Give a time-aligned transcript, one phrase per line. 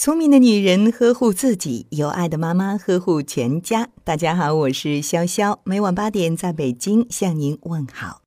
[0.00, 3.88] 聪明的女人呵护自己，有爱的妈妈呵护全家。
[4.04, 8.22] 大家好，我是潇潇，每晚八点在北京向您问好。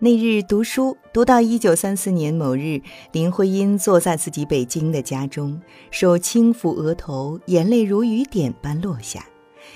[0.00, 5.62] 那日读书读到一九三四年某日，林徽因坐在自己北京的家中，
[5.92, 9.24] 手轻抚额头，眼泪如雨点般落下。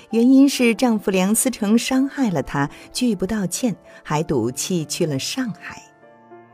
[0.09, 5.81] 原因是丈夫梁思成伤害了她，拒不道歉，还赌气去了上海。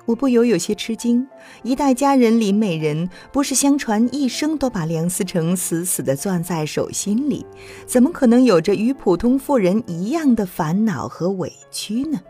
[0.07, 1.27] 我不由有些吃惊，
[1.63, 7.45] 一代佳人林美人不是相传一生都把梁思成死死地攥在手心里，
[7.85, 12.21] 怎么可能有着与普通妇人一样的烦恼和委屈呢？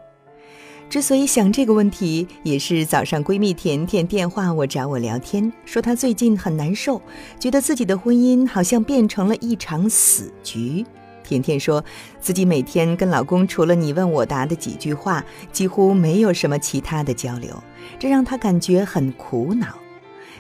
[0.90, 7.00] 之所以想这个问题，也是早上闺蜜甜甜电话我找我聊天，说她最近很难受，
[7.40, 10.84] 觉得自己的婚姻好像变成了一场死局。
[11.28, 11.84] 甜甜说
[12.22, 17.62] 自己每天跟老公除了你问我答的几句话，几乎没有什么其他的交流，
[18.00, 19.68] 这让她感觉很苦恼。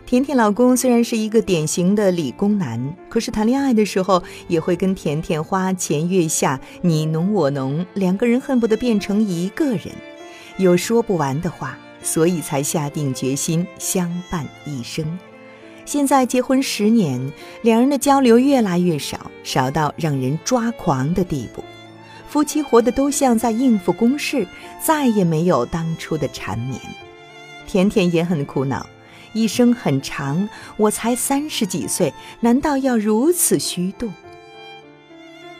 [0.05, 9.89] 甜甜老公虽然是一个典型的理工男，可是谈恋爱的时候也会跟甜甜花前月下，你侬我侬，两个人恨不得变成一个人，
[10.55, 15.19] 有说不完的话，所以才下定决心相伴一生。
[15.87, 21.63] 现在结婚十年，两人的交流越来越少，少到让人抓狂的地步。
[22.27, 24.45] 夫妻活得都像在应付公事，
[24.83, 26.77] 再也没有当初的缠绵。
[27.65, 28.85] 甜甜也很苦恼，
[29.31, 34.11] 一生很长，我才三十几岁，难道要如此虚度？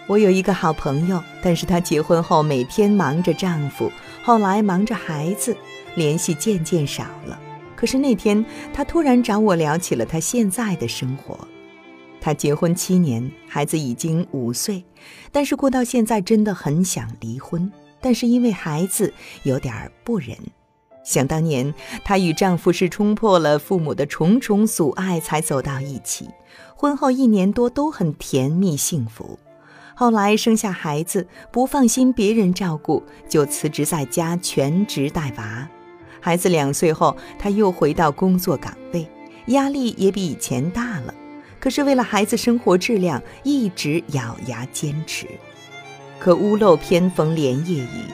[0.08, 3.90] 我有一个好朋友，但是她结婚后每天忙着丈夫，
[4.22, 5.56] 后来忙着孩子，
[5.96, 7.40] 联系渐渐少了。
[7.78, 11.40] 可是那天，她突然找我聊起了她现在的生活。
[12.20, 14.84] 她结婚七年，孩子已经五岁，
[15.32, 20.36] 但是过到现在真的很想离婚，但是因为孩子有点不忍。
[21.06, 26.28] 想当年，她与丈夫是冲破了父母的重重阻碍才走到一起，
[26.76, 29.40] 婚后一年多都很甜蜜幸福。
[29.96, 35.70] 后来生下孩子，不放心别人照顾，就辞职在家全职带娃。
[36.20, 39.08] 孩子两岁后，她又回到工作岗位，
[39.48, 41.14] 压力也比以前大了。
[41.60, 45.28] 可是为了孩子生活质量，一直咬牙坚持。
[46.20, 48.06] 可屋漏偏逢连夜雨，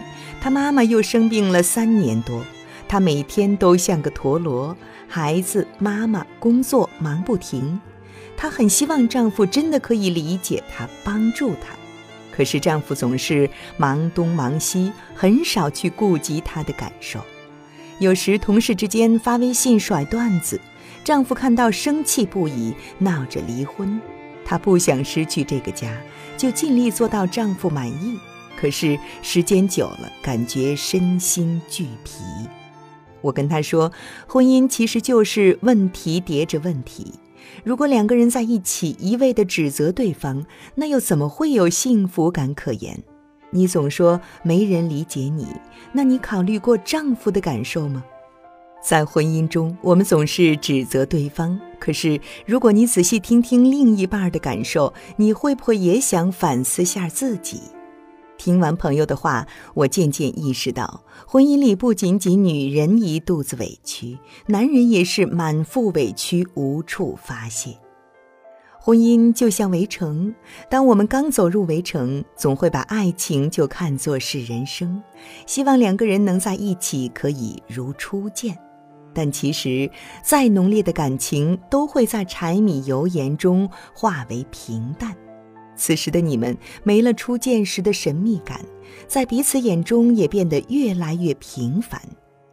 [0.42, 2.42] 她妈妈又生病了三年多，
[2.88, 4.76] 她每天都像个陀螺，
[5.08, 7.80] 孩子、妈妈、工作忙不停。
[8.36, 11.76] 她很希望丈夫真的可以理解她，帮助她，
[12.36, 17.20] 可是丈夫总是忙东忙西，很少去顾及她的感受。
[18.04, 20.60] 有时同事之间发微信甩段子，
[21.06, 23.98] 丈夫看到生气不已，闹着离婚。
[24.44, 25.90] 她不想失去这个家，
[26.36, 28.20] 就尽力做到丈夫满意。
[28.58, 32.22] 可是时间久了，感觉身心俱疲。
[33.22, 33.90] 我跟她说，
[34.28, 37.14] 婚姻其实就是问题叠着问题。
[37.64, 43.02] 如果两个人在一起一味地指责对方，那又怎么会有幸福感可言？
[43.54, 45.48] 你总说没人理解你，
[45.92, 48.04] 那你考虑过丈夫的感受吗？
[48.84, 57.62] 在婚姻中，我们总是指责对方，可是如果你仔细听听另一半的感受，你会不会也想反思下自己？
[58.38, 67.78] 听完朋友的话，我渐渐意识到，婚姻里不仅仅女人一肚子委屈，男人也是满腹委屈无处发泄。
[68.86, 70.36] 婚姻就像围城，
[70.70, 75.02] 当我们刚走入围城，总会把爱情就看作是人生，
[75.48, 78.58] 希望两个人能在一起，可以如初见。
[79.14, 79.90] 但其实，
[80.22, 85.16] 再浓烈的感情都会在柴米油盐中化为平淡。
[85.78, 88.60] 此时的你们没了初见时的神秘感，
[89.08, 92.02] 在彼此眼中也变得越来越平凡。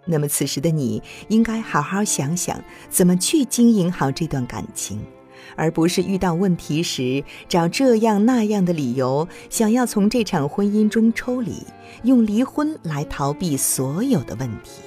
[0.05, 5.01] 那么，此时的你应该好好想想，怎么去经营好这段感情。
[5.57, 11.65] 而不是遇到问题时找这样那样的理由，想要从这场婚姻中抽离，
[12.03, 14.83] 用离婚来逃避所有的问题。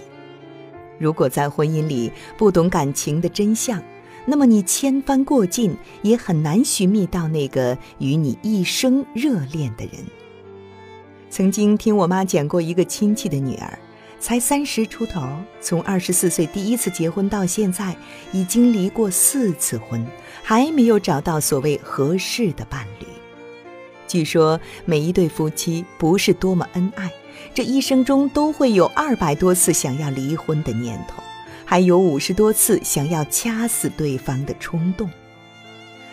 [0.99, 3.81] 如果在婚姻里不懂感情的真相，
[4.25, 9.95] 那么你千帆过尽也很难寻觅到那个与你一生热恋的人。
[11.29, 13.77] 曾经听我妈讲过一个亲戚的女儿。
[14.23, 15.21] 才三十出头，
[15.59, 17.93] 从二十四岁第一次结婚到现在，
[18.31, 20.07] 已经离过四次婚，
[20.41, 23.05] 还没有找到所谓合适的伴侣。
[24.07, 27.11] 据说每一对夫妻不是多么恩爱，
[27.53, 31.21] 这一生中都会有二百多次想要离婚的念头，
[31.65, 35.09] 还有五十多次想要掐死对方的冲动。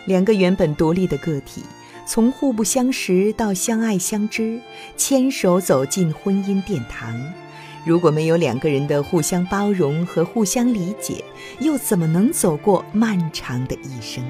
[0.06, 1.62] 两个原本独立的个体，
[2.08, 4.58] 从互不相识到相爱相知，
[4.96, 7.16] 牵手走进婚姻殿堂。
[7.84, 11.24] 如果没有两个人的互相包容和互相理解，
[11.60, 14.24] 又怎么能走过漫长的一生？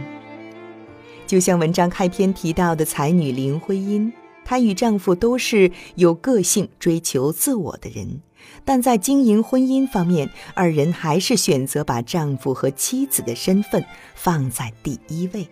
[1.26, 4.12] 就像文章开篇提到的才女林徽因，
[4.44, 8.20] 她与丈夫都是有个性、追求自我的人，
[8.64, 15.48] 但在经营婚姻方面，二人还是选择把丈夫和妻子的身份放在第一位。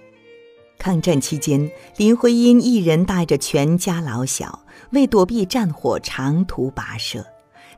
[0.79, 7.25] 抗战期间，林徽因一人带着全家老小，为躲避战火长途跋涉。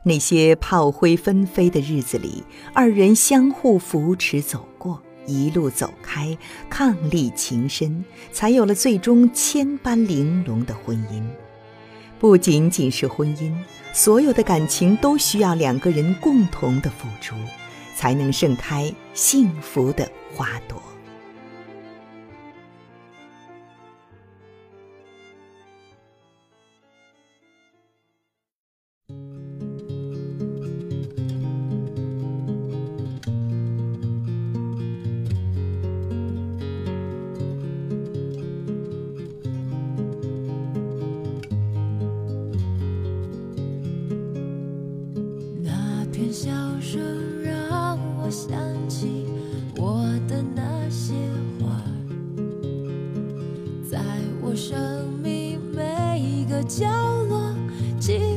[0.03, 2.43] 那些炮灰纷飞的日子里，
[2.73, 6.37] 二人相互扶持走过，一路走开，
[6.69, 11.23] 伉俪情深，才有了最终千般玲珑的婚姻。
[12.19, 13.53] 不仅仅是婚姻，
[13.93, 17.35] 所有的感情都需要两个人共同的付出，
[17.95, 20.81] 才能盛开幸福的花朵。
[56.63, 56.87] 角
[57.29, 57.53] 落
[57.99, 58.30] 寂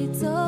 [0.00, 0.39] 你走。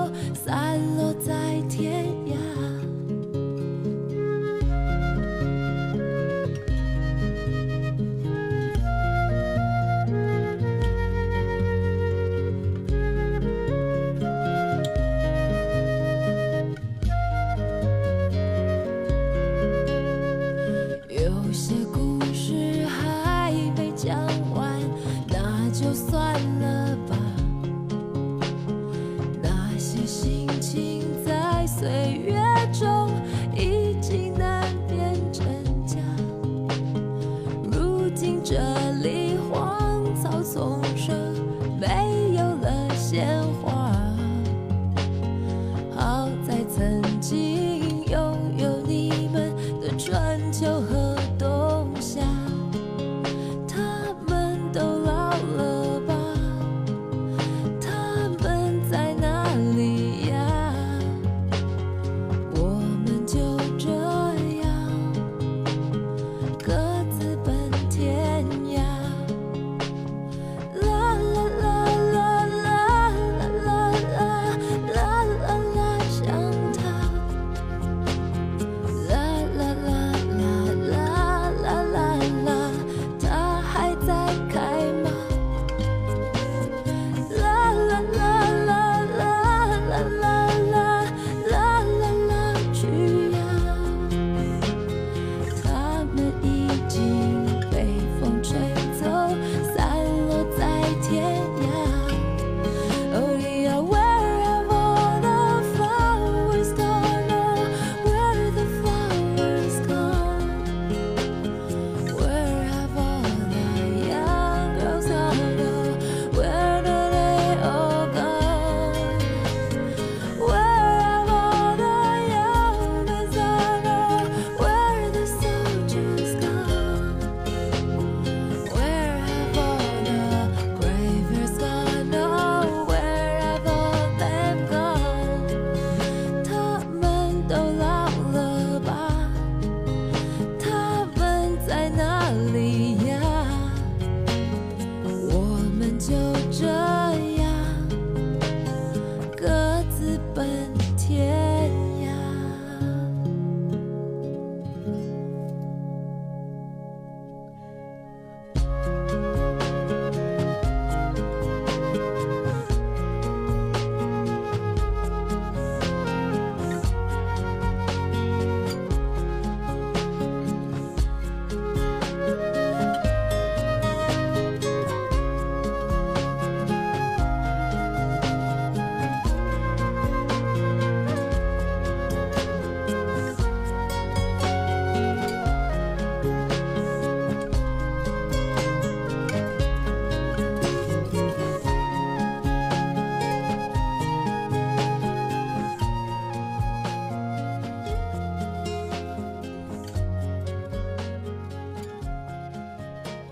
[38.52, 38.81] just